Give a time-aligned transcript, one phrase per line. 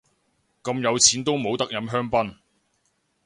[0.63, 2.35] 咁有錢都冇得飲香檳